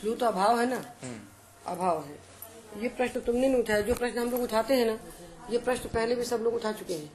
श्लू 0.00 0.14
तो 0.14 0.26
अभाव 0.26 0.58
है 0.60 0.66
ना? 0.66 0.82
अभाव 1.66 2.04
है। 2.04 2.82
ये 2.82 2.88
प्रश्न 2.88 3.20
तुमने 3.20 3.48
नहीं 3.48 3.62
उठाया। 3.62 3.80
जो 3.80 3.94
प्रश्न 3.94 4.18
हम 4.18 4.30
लोग 4.30 4.42
उठाते 4.42 4.74
हैं 4.74 4.86
ना 4.86 4.98
ये 5.50 5.58
प्रश्न 5.58 5.88
पहले 5.88 6.14
भी 6.14 6.24
सब 6.24 6.40
लोग 6.40 6.54
उठा 6.54 6.72
चुके 6.72 6.94
हैं। 6.94 7.10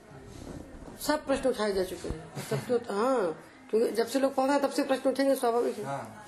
सब 1.01 1.25
प्रश्न 1.25 1.49
उठाए 1.49 1.73
जा 1.73 1.83
चुके 1.83 2.09
हैं। 2.09 2.47
सब 2.49 2.67
तो 2.67 2.77
हाँ 2.93 3.41
क्योंकि 3.69 3.91
जब 3.95 4.07
से 4.07 4.19
लोग 4.19 4.35
पढ़ 4.35 4.45
रहे 4.45 4.53
हैं 4.53 4.61
तब 4.63 4.71
से 4.71 4.83
प्रश्न 4.83 5.09
उठेंगे 5.09 5.35
स्वाभाविक 5.35 5.77
है। 5.77 5.85
हाँ। 5.85 6.25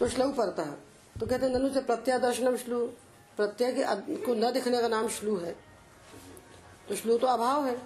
तो 0.00 0.08
श्लू 0.08 0.30
पड़ता 0.32 0.62
है। 0.62 0.76
तो 1.20 1.26
कहते 1.26 1.46
हैं 1.46 1.52
ननु 1.54 1.68
से 1.74 1.80
प्रत्यय 1.80 2.18
दर्शनम 2.18 2.56
श्लू। 2.56 2.80
प्रत्यय 3.36 3.72
के 3.72 3.84
को 4.16 4.34
न 4.34 4.52
दिखने 4.52 4.80
का 4.80 4.88
नाम 4.88 5.08
श्लू 5.08 5.36
है। 5.36 5.54
तो 6.88 6.96
श्लू 6.96 7.18
तो 7.18 7.26
अभाव 7.26 7.66
है। 7.66 7.76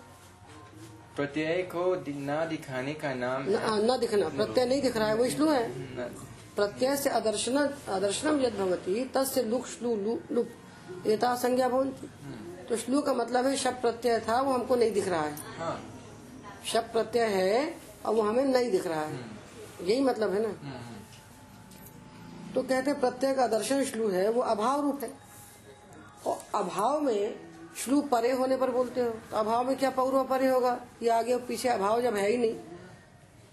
प्रत्यय 1.17 1.63
को 1.75 1.95
न 2.09 2.47
दिखाने 2.51 2.95
का 2.95 3.15
नाम 3.15 3.49
न, 3.51 3.55
हाँ, 3.57 3.79
न 3.79 3.99
दिखना। 4.01 4.29
प्रत्यय 4.29 4.67
नहीं 4.67 4.83
दिख 4.83 4.97
रहा 4.97 5.09
है 5.09 5.15
वो 5.15 5.29
श्लू 5.31 5.49
है। 5.51 5.65
प्रत्यय 6.57 6.97
से 6.97 7.11
अदर्शन 7.11 7.57
अदर्शनम 7.89 8.41
यद 8.41 8.55
भवती 8.55 9.05
तस्य 9.15 9.43
लुक 9.43 9.67
श्लू 9.67 9.95
लु 9.97 10.17
लुप। 10.33 11.07
एता 11.07 11.35
संज्ञा 11.37 11.69
भवंती 11.69 12.09
तो 12.69 12.77
श्लू 12.77 13.01
का 13.01 13.15
मतलब 13.15 13.47
है 13.47 13.57
शब्द 13.57 13.81
प्रत्यय 13.81 14.19
था 14.21 14.41
वो 14.41 14.53
हमको 14.53 14.77
नहीं 14.77 14.93
दिख 14.93 15.09
रहा 15.09 15.21
है। 15.21 15.37
हाँ। 15.59 15.81
शब्द 16.67 16.93
प्रत्यय 16.93 17.25
है 17.27 17.75
और 18.07 18.15
वो 18.15 18.23
हमें 18.23 18.45
नहीं 18.45 18.71
दिख 18.71 18.87
रहा 18.87 19.01
है। 19.01 19.19
यही 19.83 20.01
मतलब 20.01 20.33
है 20.33 20.43
ना? 20.43 20.53
तो 22.55 22.63
कहते 22.63 22.91
हैं 22.91 23.01
प्रत्यय 23.01 23.35
का 23.35 23.47
दर्शन 23.49 23.85
श्लू 23.85 24.09
है 24.11 24.29
वो 24.31 24.41
अभाव 24.43 24.81
रूप 24.83 25.03
है। 25.03 25.11
और 26.27 26.39
अभाव 26.55 27.01
में 27.01 27.35
श्लू 27.77 28.01
परे 28.03 28.31
होने 28.33 28.57
पर 28.57 28.71
बोलते 28.71 29.01
हो। 29.01 29.11
तो 29.31 29.37
अभाव 29.37 29.67
में 29.67 29.77
क्या 29.77 29.91
पूर्व 29.91 30.23
परे 30.25 30.49
होगा? 30.49 30.79
ये 31.03 31.09
आगे 31.11 31.37
पीछे 31.49 31.69
अभाव 31.69 32.01
जब 32.03 32.17
है 32.17 32.29
ही 32.31 32.37
नहीं 32.37 32.55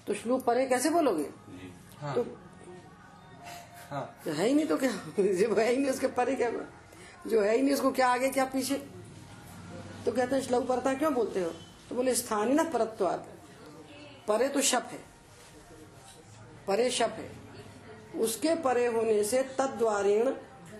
तो 0.07 0.13
श्लू 0.13 0.37
परे 0.39 0.65
कैसे 0.65 0.89
बोलोगे? 0.89 1.29
हाँ। 1.99 2.13
तो 2.15 2.25
हाँ। 3.89 4.21
है 4.27 4.47
ही 4.47 4.53
नहीं 4.53 4.65
तो 4.65 4.77
क्या? 4.77 4.91
जब 5.19 5.59
है 5.59 5.69
ही 5.71 5.77
नहीं, 5.77 5.91
उसके 5.91 6.07
परे 6.07 6.35
क्या 6.35 6.51
जो 7.27 7.41
है 7.41 7.55
ही 7.55 7.61
नहीं, 7.61 7.73
उसको 7.73 7.91
क्या 7.91 8.07
आगे, 8.07 8.29
क्या 8.29 8.45
पीछे? 8.45 8.75
तो 10.05 10.11
कहते 10.11 10.35
हैं 10.35 10.41
श्लव 10.41 10.65
परता 10.65 10.93
क्यों 10.93 11.13
बोलते 11.13 11.43
हो? 11.43 11.49
तो 11.89 11.95
बोले, 11.95 12.13
स्थानीय 12.15 12.53
ना 12.53 12.63
परत्वाद 12.63 13.25
परे 14.27 14.47
तो 14.49 14.61
शप 14.61 14.89
है। 14.91 14.99
परे 16.67 16.89
शप 16.91 17.15
है। 17.17 17.29
उसके 18.21 18.55
परे 18.55 18.85
होने 18.87 19.23
से 19.23 19.41
तद्वारेण 19.57 20.33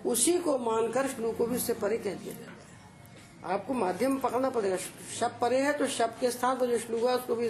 उसी 0.06 0.38
को 0.38 0.56
मानकर 0.58 1.08
श्लू 1.08 1.32
को 1.32 1.46
भी 1.46 1.56
उससे 1.56 1.74
परे 1.74 1.98
कह 1.98 2.14
दिया 2.14 2.34
आपको 3.44 3.74
माध्यम 3.74 4.18
पकड़ना 4.18 4.50
पड़ेगा। 4.50 4.76
शब 5.18 5.38
परे 5.40 5.60
है 5.60 5.72
तो 5.72 5.86
शब 5.88 6.18
के 6.20 6.30
स्थान 6.30 6.58
पर 6.58 6.66
जो 6.66 6.78
श्लू 6.78 6.98
है 6.98 7.14
उसको 7.16 7.34
भी 7.34 7.48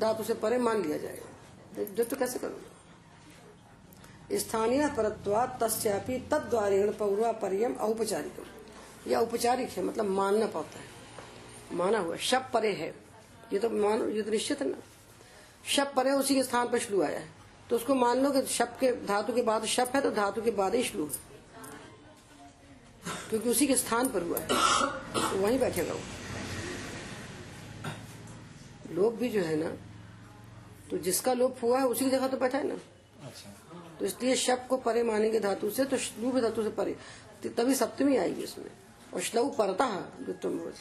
धातु 0.00 0.24
से 0.24 0.34
परे 0.34 0.58
मान 0.58 0.82
लिया 0.82 0.98
जाएगा। 0.98 1.84
जो 1.94 2.04
तो 2.04 2.16
कैसे 2.16 2.38
करोगे? 2.38 2.69
स्थानीय 4.32 4.86
परत्वा 4.88 5.46
तस्यापि 5.60 6.18
तद्वारेण 6.30 6.92
पौर्वा 6.92 7.32
परियम 7.32 7.74
औपचारिक 7.74 8.44
यह 9.08 9.18
औपचारिक 9.18 9.68
है 9.68 9.84
मतलब 9.84 10.04
मानना 10.04 10.46
पड़ता 10.46 10.78
है। 10.78 11.76
माना 11.76 11.98
हुआ 11.98 12.16
शब 12.16 12.50
परे 12.54 12.72
है। 12.72 12.94
ये 13.52 13.58
तो 13.58 13.70
मान, 13.70 14.02
ये 14.10 14.22
तो 14.22 14.30
निश्चित 14.30 14.60
है 14.60 14.68
ना। 14.68 14.76
शब 15.66 15.92
परे 15.94 16.10
उसी 16.12 16.34
के 16.34 16.42
स्थान 16.42 16.68
पर 16.68 16.78
श्लू 16.78 17.02
आया 17.02 17.18
है। 17.18 17.28
तो 17.70 17.76
उसको 17.76 17.94
मान 17.94 18.20
लो 18.20 18.30
कि 18.30 18.42
शब 18.42 18.76
के 18.78 18.92
धातु 19.06 19.32
के 19.32 19.42
बाद 19.42 19.64
शब 19.64 19.92
है 19.94 20.00
तो 20.00 20.10
धातु 20.10 20.42
के 20.42 20.50
बाद 20.50 20.74
ही 20.74 20.82
श्लू 20.84 21.04
है। 21.04 21.28
क्योंकि 23.30 23.48
उसी 23.48 23.66
के 23.66 23.76
स्थान 23.76 24.08
पर 24.08 24.22
हुआ 24.22 24.38
है। 24.38 24.46
तो 24.46 25.36
वहीं 25.38 25.58
बैठेगा 25.58 25.92
वो 25.92 26.00
लोप 28.94 29.14
भी 29.14 29.28
जो 29.28 29.40
है 29.40 29.56
ना 29.56 29.70
तो 30.90 30.98
जिसका 30.98 31.32
लोप 31.32 31.56
हुआ 31.62 31.78
है, 31.78 31.86
उसी 31.86 32.04
की 32.04 32.10
जगह 32.10 32.28
तो 32.28 32.36
बैठा 32.36 32.58
है 32.58 32.68
ना। 32.68 32.74
अच्छा। 33.22 33.79
तो 34.00 34.06
इसलिए 34.06 34.34
शब 34.36 34.66
को 34.66 34.76
परे 34.76 35.02
मानेंगे 35.02 35.40
धातु 35.40 35.70
से 35.70 35.84
तो 35.84 35.96
श्लू 35.98 36.30
भी 36.32 36.40
धातु 36.40 36.62
से 36.62 36.68
परे। 36.70 36.96
तभी 37.48 37.74
सप्तमी 37.74 38.16
आएगी 38.16 38.42
इसमें। 38.42 38.70
और 39.14 39.20
श्लव 39.20 39.48
परता 39.50 39.84
है 39.84 40.24
द्वित्व 40.24 40.72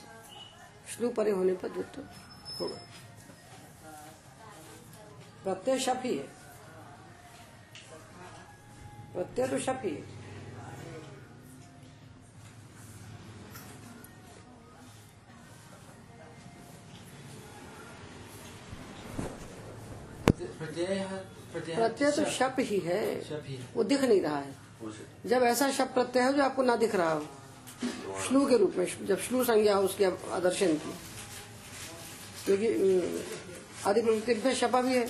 श्लू 0.89 1.09
परे 1.09 1.31
होने 1.31 1.53
पर 1.53 1.69
द्वित्व 1.69 2.01
होगा। 2.59 2.79
प्रत्यय 5.43 5.79
शप 5.79 6.01
ही 6.05 6.17
है। 6.17 6.27
प्रत्यय 9.13 9.47
तो 9.47 9.59
शप 9.59 9.81
ही 9.85 9.91
है। 9.91 10.17
प्रत्यय 20.59 21.38
प्रत्यय 21.53 22.11
तो 22.11 22.25
शप 22.25 22.55
ही 22.59 22.79
है। 22.79 23.23
शप। 23.23 23.45
वो 23.75 23.83
दिख 23.83 24.01
नहीं 24.01 24.21
रहा 24.21 24.37
है। 24.37 24.55
जब 25.25 25.43
ऐसा 25.43 25.71
शब्द 25.71 25.89
प्रत्यय 25.89 26.23
हो 26.23 26.33
जो 26.33 26.43
आपको 26.43 26.63
ना 26.63 26.75
दिख 26.75 26.95
रहा 26.95 27.11
हो। 27.11 27.25
श्लू 28.27 28.45
के 28.45 28.57
रूप 28.57 28.73
में 28.77 29.05
जब 29.05 29.19
श्लू 29.19 29.43
संज्ञा 29.43 29.75
हो 29.75 29.83
उसके 29.83 30.05
आदर्शन 30.31 30.73
की। 30.73 30.93
क्योंकि 32.45 32.67
आदि 33.85 34.01
प्रवृत्ति 34.01 34.33
में 34.35 34.55
शपा 34.55 34.81
भी 34.81 34.93
है। 34.93 35.09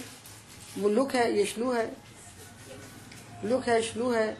वो 0.78 0.90
लुक 0.90 1.12
है 1.12 1.38
ये 1.38 1.46
श्लू 1.46 1.72
है। 1.72 1.98
लुक 3.46 3.64
है 3.64 3.82
श्लू 3.82 4.12
है 4.12 4.38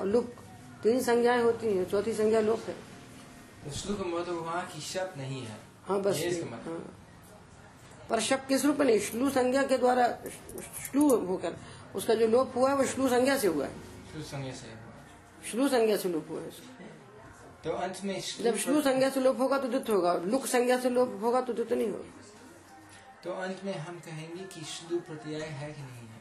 और 0.00 0.06
लुक। 0.06 0.34
तीन 0.82 1.02
संज्ञाएँ 1.02 1.42
होती 1.42 1.66
हैं 1.66 1.90
चौथी 1.90 2.12
संज्ञा 2.12 2.40
लुक 2.40 2.60
है। 2.60 2.76
श्लोक 3.72 3.98
का 3.98 4.04
मतलब 4.04 4.44
वहाँ 4.44 4.66
की 4.66 4.80
शब्द 4.80 5.18
नहीं 5.18 5.42
है। 5.42 5.56
हाँ 5.84 6.02
बस 6.02 6.22
मतलब। 6.26 6.52
हाँ। 6.52 6.98
पर 8.12 8.20
शब्द 8.20 8.48
किस 8.48 8.64
रूप 8.64 8.78
में 8.78 8.86
नहीं 8.86 8.98
श्लू 9.00 9.28
संज्ञा 9.30 9.62
के 9.64 9.76
द्वारा 9.78 10.06
श्लू 10.80 11.08
होकर 11.26 11.56
उसका 11.96 12.14
जो 12.14 12.26
लोप 12.28 12.56
हुआ 12.56 12.70
है 12.70 12.76
वो 12.76 12.84
श्लू 12.86 13.08
संज्ञा 13.08 13.36
से 13.38 13.48
हुआ 13.48 13.66
है। 13.66 13.72
श्लू 15.50 15.68
संज्ञा 15.68 15.96
से 15.96 16.08
लोप 16.08 16.26
हुआ 16.30 16.40
है 16.40 16.50
तो 17.64 17.70
अंत 17.72 18.00
में 18.04 18.20
जब 18.42 18.56
श्लू 18.58 18.80
संज्ञा 18.82 19.08
से 19.10 19.20
लोप 19.20 19.40
होगा 19.40 19.58
तो 19.58 19.68
द्वित 19.68 19.90
होगा 19.90 20.12
लुक 20.26 20.46
संज्ञा 20.46 20.78
से 20.80 20.90
लोप 20.90 21.18
होगा 21.22 21.40
तो 21.40 21.52
द्वित 21.52 21.72
नहीं 21.72 21.88
होगा। 21.88 22.04
तो 23.24 23.30
अंत 23.42 23.60
में 23.64 23.76
हम 23.78 23.98
कहेंगे 24.00 24.44
कि 24.44 24.64
श्लू 24.66 24.98
प्रत्यय 25.00 25.42
है 25.60 25.72
कि 25.72 25.82
नहीं 25.82 26.06
है? 26.08 26.20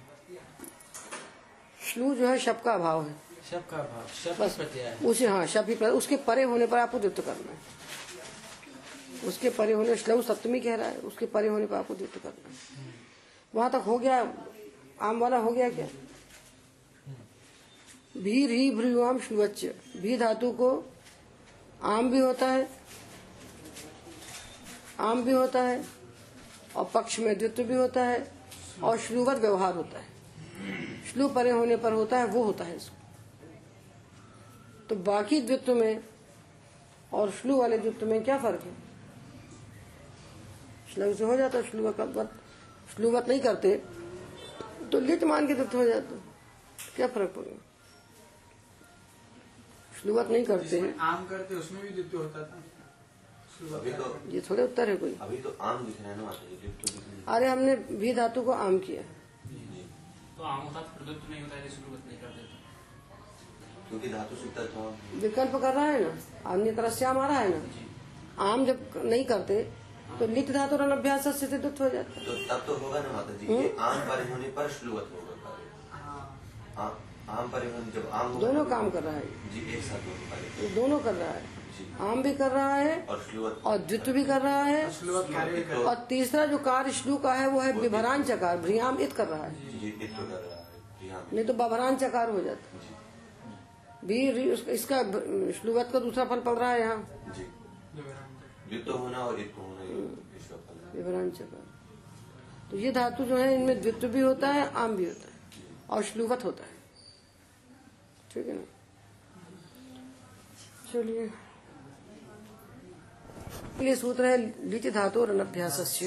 श्लू 1.82 2.14
जो 2.16 2.28
है 2.28 2.38
शब 2.40 2.62
का 2.62 2.74
अभाव 2.74 3.04
है। 3.04 3.16
शब 3.52 3.64
का 3.70 3.78
अभाव 3.78 4.04
बस 4.40 4.56
प्रत्यय 4.56 4.98
उसे 5.06 5.28
हाँ 5.28 5.46
शब 5.48 5.70
ही 5.70 5.76
उसके 5.76 6.18
परे 6.28 6.44
होने 6.44 6.68
पर 6.68 6.78
आपको 6.80 7.00
द्वित 7.00 7.20
करना 7.20 7.52
है। 7.52 7.60
उसके 9.26 9.50
परे 9.50 9.74
होने 9.74 9.96
श्लव 9.96 10.22
सप्तमी 10.22 10.60
कह 10.60 10.76
रहा 10.76 10.88
है, 10.88 10.98
उसके 10.98 11.26
परे 11.26 11.48
होने 11.48 11.66
पर 11.66 11.76
आपको 11.76 11.96
द्वित 11.96 12.18
करना 12.24 12.52
वहाँ 13.56 13.70
तक 13.72 13.84
हो 13.86 13.98
गया, 13.98 14.34
आम 15.02 15.20
वाला 15.20 15.38
हो 15.38 15.52
गया 15.52 15.70
क्या? 15.70 15.88
भी 18.18 18.48
री 18.48 18.72
भ्रुआम 18.72 19.20
श्लुवच्च 19.20 19.66
भी 19.98 20.18
धातु 20.18 20.52
को 20.52 20.92
आम 21.84 22.12
भी 22.12 22.20
होता 22.20 22.48
है, 22.48 22.70
आम 25.00 25.24
भी 25.24 25.32
होता 25.32 25.62
है, 25.62 25.86
और 26.76 26.92
पक्ष 26.94 27.20
में 27.20 27.38
द्वित्व 27.38 27.64
भी 27.64 27.74
होता 27.74 28.04
है, 28.04 28.32
और 28.84 28.98
श्लुवत 28.98 29.38
व्यवहार 29.38 29.76
होता 29.76 30.00
है। 30.00 30.10
श्लू 31.04 31.28
परे 31.30 31.52
होने 31.52 31.78
पर 31.78 31.94
होता 31.94 32.20
है, 32.20 32.26
वो 32.26 32.44
होता 32.44 32.64
है 32.64 32.76
इसको। 32.76 32.96
तो 34.90 34.96
बाकी 34.96 35.42
द्वित्व 35.42 35.76
में 35.76 36.04
और 37.14 37.32
श्लू 37.32 37.58
वाले 37.58 37.78
द्वित्व 37.78 38.06
में 38.06 38.24
क्या 38.24 38.38
फ़र्क 38.38 38.64
है? 38.64 38.91
श्लव 40.94 41.14
से 41.14 41.24
हो 41.24 41.36
जाता 41.38 41.58
है 41.58 41.70
श्लुवत 41.70 42.30
श्लुवत 42.96 43.28
नहीं 43.30 43.40
करते 43.40 43.76
तो 44.92 45.00
लिट 45.00 45.24
मान 45.24 45.48
के 45.48 45.54
द्वित्व 45.54 45.78
हो 45.78 45.84
जाता 45.86 46.16
क्या 46.96 47.08
फ़र्क 47.08 47.34
पड़ेगा? 47.36 47.60
श्लुवत 50.02 50.30
नहीं 50.30 50.46
करते 50.46 50.80
हैं। 50.80 50.98
आम 51.00 51.26
करते 51.28 51.56
उसमें 51.56 51.82
भी 51.82 51.90
द्वितीय 51.90 52.20
होता 52.20 52.44
था। 52.44 52.64
अभी 53.78 53.92
तो 53.94 54.06
ये 54.30 54.42
थोड़े 54.42 54.64
उत्तर 54.64 54.90
है 54.90 54.96
कोई। 54.98 55.16
अभी 55.22 55.38
तो 55.38 55.50
आम 55.62 55.86
दिख 55.86 56.00
रहे 56.02 56.10
हैं 56.10 56.18
ना 56.18 56.24
माता 56.24 56.44
लिप्त 56.52 57.28
अरे 57.28 57.48
हमने 57.48 57.76
भी 57.76 58.14
धातु 58.14 58.42
को 58.42 58.52
आम 58.52 58.78
किया। 58.80 59.02
तो 60.38 60.44
आम 60.44 60.60
होता 60.60 60.82
तो 60.82 61.04
नहीं 61.06 61.42
होता 61.42 61.56
है 61.56 61.62
नहीं 61.62 62.18
कर 62.20 62.28
देते 62.28 62.56
क्योंकि 63.90 64.08
धातु 64.10 64.36
था। 64.58 64.84
विकल्प 65.22 65.56
कर 65.56 65.74
रहा 65.74 65.86
है 65.86 66.02
ना? 66.04 66.12
अन्य 66.52 66.72
तरह 66.72 67.08
आम 67.10 67.18
आ 67.18 67.28
रहा 67.28 67.40
है 67.40 67.50
ना? 67.50 67.62
आम 68.44 68.66
जब 68.66 69.02
नहीं 69.06 69.26
करते 69.26 69.81
तो 70.20 70.28
लिट 70.28 70.52
धातु 70.52 70.76
और 70.76 70.92
अभ्यास 70.92 71.24
से 71.24 71.48
सिद्ध 71.48 71.66
हो 71.66 71.90
जाता 71.90 72.20
है। 72.20 72.26
तो 72.26 72.34
तब 72.50 72.66
तो 72.68 72.78
होगा 72.78 73.00
ना 73.00 73.12
माता 73.12 73.34
जी 73.34 73.54
ये 73.54 73.76
आम 73.80 74.00
परिहोने 74.00 74.48
पर 74.48 74.70
श्लुवत 74.72 75.10
होगा। 75.14 75.34
कार्य। 75.44 75.64
आ- 76.78 77.40
आम 77.40 77.48
परिवहन 77.50 77.92
जब 77.96 78.10
आम 78.14 78.40
दोनों 78.40 78.64
तो- 78.64 78.70
काम 78.70 78.90
कर 78.90 79.04
रहा 79.04 79.14
है। 79.14 79.54
जी 79.54 79.74
एक 79.74 79.84
साथ। 79.84 80.64
ये 80.64 80.70
दोनों 80.70 81.00
कर 81.00 81.14
रहा 81.14 81.30
है। 81.30 81.62
आम 82.02 82.24
भी 82.24 82.34
कर 82.34 82.52
रहा 82.52 82.76
है 82.76 83.06
और 83.10 83.28
श्लुवत 83.32 83.62
और 83.66 83.78
द्वित्व 83.78 84.12
भी 84.12 84.24
कर 84.24 84.42
रहा 84.42 84.64
है। 84.64 84.90
और 85.84 85.96
तीसरा 85.96 86.46
जो 86.46 86.58
कार्य 86.58 86.92
श्लू 86.92 87.18
का 87.18 87.34
है 87.34 87.48
वो 87.48 87.60
है 87.60 87.72
विभरान 87.72 88.24
चकार 88.24 88.58
भ्रियाम 88.58 88.98
इत 88.98 89.14
कर 89.14 89.28
रहा 89.28 89.44
है। 89.44 89.80
जी 89.80 89.88
इत 89.88 90.12
तो 90.12 90.26
कर 90.26 90.34
रहा 90.34 90.56
है 90.56 91.08
यहाँ 91.08 91.28
नहीं 91.34 91.46
तो 91.46 91.54
बभरान 91.54 91.96
चकार 91.96 92.30
हो 92.30 92.42
जाता 92.42 92.80
भी 94.06 94.30
इसका 94.72 95.04
श्लुवत 95.52 95.90
का 95.94 96.00
दूसरा 96.00 96.26
फल 96.26 96.40
पड़ 96.40 96.58
रहा 96.58 96.72
है 96.72 96.80
यहाँ। 96.80 97.08
होना 98.92 99.18
और 99.18 99.40
है। 99.40 99.46
विभरान 100.96 101.32
चकार 101.32 101.70
तो 102.72 102.78
ये 102.78 102.92
धातु 102.92 103.24
जो 103.24 103.38
है 103.38 103.56
इनमें 103.56 103.82
द्वित्व 103.82 104.08
भी 104.08 104.20
होता 104.20 104.48
है 104.48 104.72
आम 104.72 104.96
भी 104.96 105.06
होता 105.06 105.28
है 105.28 105.34
और 105.90 106.04
श्लुवत 106.04 106.44
होता 106.46 106.64
है। 106.64 106.70
ठीक 108.34 108.48
है 108.48 108.54
ना? 108.54 108.64
चलिए। 110.94 111.32
ये 113.82 113.96
सूत्र 113.96 114.26
है 114.26 114.38
लिच 114.70 114.88
धातु 114.88 115.22
और 115.22 115.30
अनभ्यास 115.30 116.00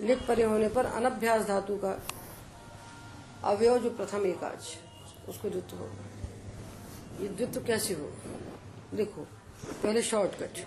लिख 0.00 0.26
परे 0.28 0.42
होने 0.42 0.68
पर 0.68 0.86
अनभ्यास 0.86 1.46
धातु 1.46 1.76
का 1.76 2.02
अवयव 3.44 3.78
जो 3.78 3.90
प्रथम 3.90 4.26
एकाच 4.26 4.78
उसको 5.28 5.50
द्वित्व 5.50 5.76
होगा। 5.76 6.04
ये 7.22 7.28
द्वित्व 7.28 7.64
कैसे 7.64 7.94
हो 7.94 8.12
देखो 8.94 9.20
पहले 9.82 10.02
शॉर्टकट 10.02 10.66